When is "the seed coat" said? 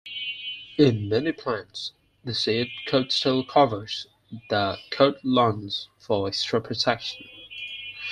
2.23-3.11